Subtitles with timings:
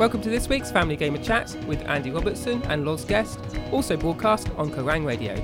[0.00, 3.38] Welcome to this week's Family Gamer Chat with Andy Robertson and Loz Guest,
[3.70, 5.34] also broadcast on Kerrang Radio.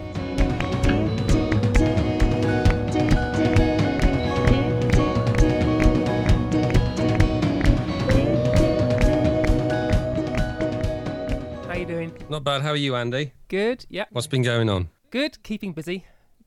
[11.65, 12.17] How are you doing?
[12.31, 12.63] Not bad.
[12.63, 13.35] How are you, Andy?
[13.49, 13.85] Good.
[13.91, 14.07] Yeah.
[14.11, 14.89] What's been going on?
[15.11, 15.43] Good.
[15.43, 16.07] Keeping busy.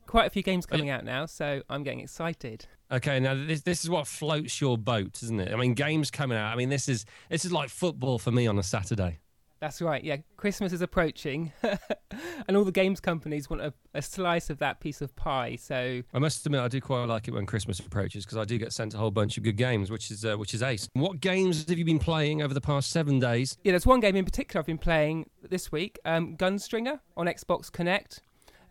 [0.10, 2.66] Quite a few games coming out now, so I'm getting excited.
[2.92, 5.54] Okay, now this this is what floats your boat, isn't it?
[5.54, 6.52] I mean, games coming out.
[6.52, 9.20] I mean, this is this is like football for me on a Saturday.
[9.60, 10.04] That's right.
[10.04, 11.52] Yeah, Christmas is approaching,
[12.48, 15.58] and all the games companies want a, a slice of that piece of pie.
[15.58, 18.58] So I must admit, I do quite like it when Christmas approaches because I do
[18.58, 20.90] get sent a whole bunch of good games, which is uh, which is ace.
[20.94, 23.60] What games have you been playing over the past seven days?
[23.64, 27.70] yeah, there's one game in particular I've been playing this week, um, Gunstringer on Xbox
[27.70, 28.22] Kinect.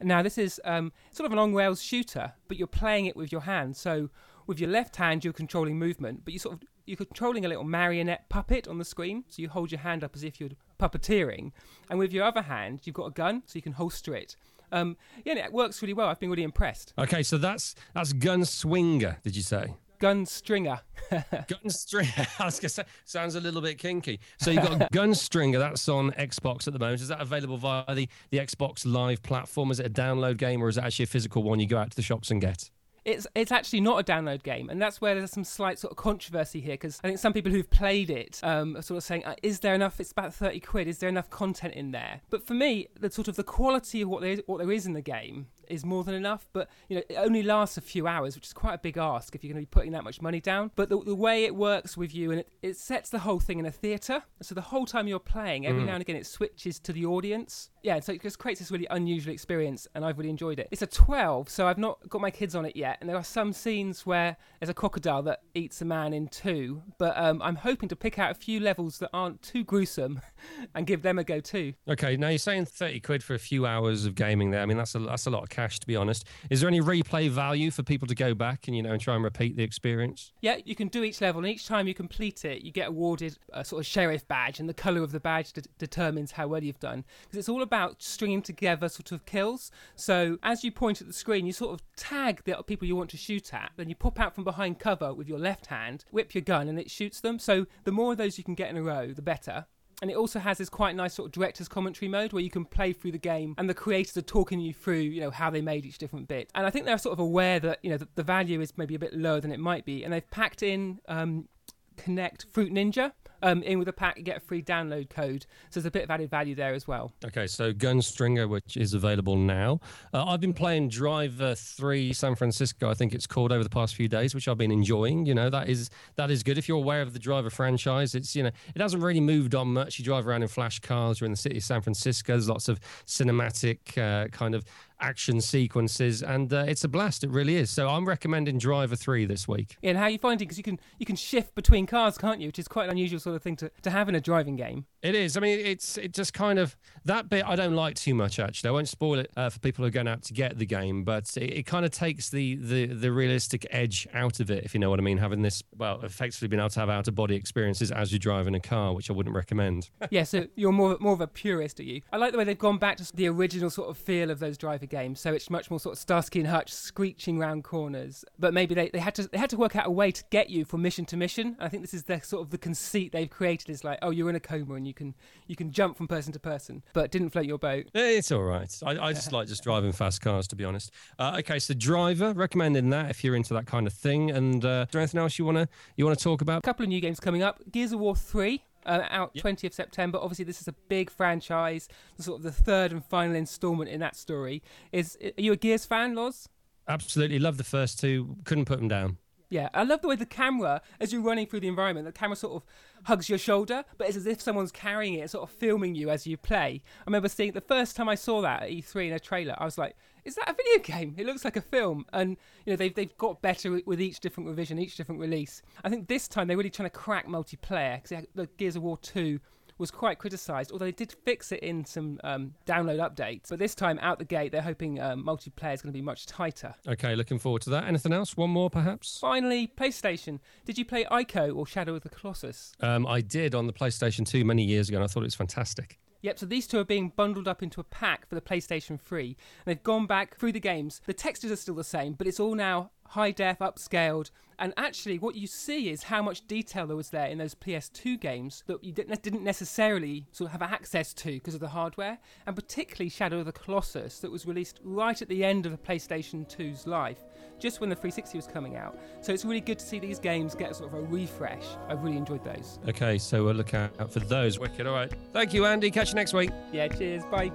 [0.01, 3.33] Now this is um, sort of a long rails shooter, but you're playing it with
[3.33, 3.77] your hand.
[3.77, 4.11] So
[4.47, 7.65] with your left hand, you're controlling movement, but you sort of you're controlling a little
[7.65, 9.25] marionette puppet on the screen.
[9.29, 10.51] So you hold your hand up as if you're
[10.81, 11.53] puppeteering,
[11.91, 14.37] and with your other hand, you've got a gun, so you can holster it.
[14.71, 16.09] Um, yeah, it works really well.
[16.09, 16.93] I've been really impressed.
[16.99, 19.23] Okay, so that's that's Gunswinger.
[19.23, 19.75] Did you say?
[20.01, 20.81] Gunstringer.
[21.13, 22.29] Gunstringer.
[22.41, 24.21] I was gonna say, sounds a little bit kinky.
[24.39, 25.59] So you've got Gunstringer.
[25.59, 27.01] That's on Xbox at the moment.
[27.01, 29.71] Is that available via the, the Xbox Live platform?
[29.71, 31.91] Is it a download game or is it actually a physical one you go out
[31.91, 32.71] to the shops and get?
[33.09, 35.97] It's it's actually not a download game, and that's where there's some slight sort of
[35.97, 39.25] controversy here because I think some people who've played it um, are sort of saying,
[39.25, 39.99] uh, "Is there enough?
[39.99, 40.87] It's about thirty quid.
[40.89, 44.11] Is there enough content in there?" But for me, the sort of the quality of
[44.11, 46.49] what there is, what there is in the game is more than enough.
[46.53, 49.35] But you know, it only lasts a few hours, which is quite a big ask
[49.35, 50.71] if you're going to be putting that much money down.
[50.77, 53.59] But the, the way it works with you, and it, it sets the whole thing
[53.59, 54.23] in a theatre.
[54.43, 57.71] So the whole time you're playing, every now and again, it switches to the audience.
[57.83, 60.69] Yeah, so it just creates this really unusual experience, and I've really enjoyed it.
[60.71, 63.25] It's a 12, so I've not got my kids on it yet, and there are
[63.25, 66.83] some scenes where there's a crocodile that eats a man in two.
[66.99, 70.21] But um, I'm hoping to pick out a few levels that aren't too gruesome,
[70.75, 71.75] and give them a go too.
[71.89, 74.63] Okay, now you're saying thirty quid for a few hours of gaming there.
[74.63, 76.27] I mean, that's a that's a lot of cash to be honest.
[76.51, 79.15] Is there any replay value for people to go back and you know and try
[79.15, 80.33] and repeat the experience?
[80.41, 83.39] Yeah, you can do each level, and each time you complete it, you get awarded
[83.53, 86.63] a sort of sheriff badge, and the colour of the badge de- determines how well
[86.63, 87.05] you've done.
[87.23, 89.71] Because it's all about stringing together sort of kills.
[89.95, 93.11] So as you point at the screen, you sort of tag the people you want
[93.11, 96.35] to shoot at, then you pop out from behind cover with your left hand, whip
[96.35, 97.39] your gun, and it shoots them.
[97.39, 99.67] So the more of those you can get in a row, the better.
[100.01, 102.65] And it also has this quite nice sort of director's commentary mode where you can
[102.65, 105.61] play through the game and the creators are talking you through, you know, how they
[105.61, 106.51] made each different bit.
[106.55, 108.95] And I think they're sort of aware that, you know, the, the value is maybe
[108.95, 110.05] a bit lower than it might be.
[110.05, 111.49] And they've packed in um,
[111.97, 113.13] Kinect Fruit Ninja.
[113.43, 115.47] Um, in with a pack, you get a free download code.
[115.71, 117.13] So there's a bit of added value there as well.
[117.25, 119.81] Okay, so Gunstringer, which is available now.
[120.13, 123.95] Uh, I've been playing Driver Three San Francisco, I think it's called, over the past
[123.95, 125.27] few days, which I've been enjoying.
[125.27, 126.59] You know, that is that is good.
[126.59, 129.73] If you're aware of the Driver franchise, it's you know it hasn't really moved on
[129.73, 129.99] much.
[129.99, 131.21] You drive around in flash cars.
[131.21, 132.33] You're in the city of San Francisco.
[132.33, 134.65] There's lots of cinematic uh, kind of
[135.01, 137.25] action sequences, and uh, it's a blast.
[137.25, 137.71] It really is.
[137.71, 139.77] So I'm recommending Driver Three this week.
[139.83, 140.47] Yeah, and how are you finding?
[140.47, 142.49] Because you can you can shift between cars, can't you?
[142.49, 144.87] Which is quite an unusual sort of thing to, to have in a driving game.
[145.03, 145.37] It is.
[145.37, 148.39] I mean, it's it just kind of that bit I don't like too much.
[148.39, 150.67] Actually, I won't spoil it uh, for people who are going out to get the
[150.67, 154.65] game, but it, it kind of takes the, the the realistic edge out of it,
[154.65, 155.19] if you know what I mean.
[155.19, 158.47] Having this, well, effectively being able to have out of body experiences as you drive
[158.47, 159.91] in a car, which I wouldn't recommend.
[160.11, 162.03] yeah, so you're more more of a purist, are you?
[162.13, 164.59] I like the way they've gone back to the original sort of feel of those
[164.59, 165.21] driver games.
[165.21, 168.25] So it's much more sort of Starsky and Hutch, screeching round corners.
[168.39, 170.51] But maybe they, they had to they had to work out a way to get
[170.51, 171.57] you from mission to mission.
[171.59, 174.31] I think this is the sort of the conceit they've created is like, oh, you're
[174.31, 175.15] in a coma and you can
[175.47, 177.87] you can jump from person to person, but didn't float your boat.
[177.95, 178.73] It's all right.
[178.85, 180.93] I, I just like just driving fast cars, to be honest.
[181.19, 184.31] Uh, okay, so driver, recommending that if you're into that kind of thing.
[184.31, 186.59] And uh, is there anything else you wanna you wanna talk about?
[186.59, 187.61] A couple of new games coming up.
[187.71, 188.63] Gears of War 3.
[188.87, 189.45] Uh, out Yep.
[189.45, 190.19] 20th September.
[190.19, 191.89] Obviously, this is a big franchise.
[192.19, 194.63] Sort of the third and final installment in that story.
[194.93, 196.49] Is are you a Gears fan, Loz?
[196.87, 198.37] Absolutely, love the first two.
[198.45, 199.19] Couldn't put them down.
[199.51, 202.37] Yeah, I love the way the camera, as you're running through the environment, the camera
[202.37, 202.65] sort of
[203.05, 206.27] hugs your shoulder, but it's as if someone's carrying it, sort of filming you as
[206.27, 206.83] you play.
[207.01, 209.65] I remember seeing the first time I saw that at E3 in a trailer, I
[209.65, 209.97] was like,
[210.29, 211.15] "Is that a video game?
[211.19, 214.49] It looks like a film." And you know, they've they've got better with- each different
[214.49, 215.63] revision, each different release.
[215.83, 218.97] I think this time they're really trying to crack multiplayer because the Gears of War
[218.99, 219.41] 2
[219.79, 223.49] was quite criticised, although they did fix it in some um, download updates.
[223.49, 226.27] But this time, out the gate, they're hoping um, multiplayer is going to be much
[226.27, 226.75] tighter.
[226.87, 227.85] Okay, looking forward to that.
[227.85, 228.37] Anything else?
[228.37, 229.19] One more, perhaps?
[229.21, 230.41] Finally, PlayStation.
[230.65, 232.73] Did you play Ico or Shadow of the Colossus?
[232.81, 235.35] Um, I did on the PlayStation 2 many years ago, and I thought it was
[235.37, 235.99] fantastic.
[236.21, 239.27] Yep, so these two are being bundled up into a pack for the PlayStation 3.
[239.29, 239.37] And
[239.67, 241.01] they've gone back through the games.
[241.07, 244.31] The textures are still the same, but it's all now high def, upscaled.
[244.61, 248.19] And actually, what you see is how much detail there was there in those PS2
[248.19, 252.57] games that you didn't necessarily sort of have access to because of the hardware, and
[252.57, 256.45] particularly Shadow of the Colossus, that was released right at the end of the PlayStation
[256.49, 257.19] 2's life,
[257.61, 258.99] just when the 360 was coming out.
[259.21, 261.65] So it's really good to see these games get sort of a refresh.
[261.89, 262.81] I really enjoyed those.
[262.89, 264.59] Okay, so we'll look out for those.
[264.59, 264.89] Wicked.
[264.89, 265.13] All right.
[265.33, 265.93] Thank you, Andy.
[265.93, 266.51] Catch you next week.
[266.73, 267.25] Yeah, cheers.
[267.27, 267.53] Bye.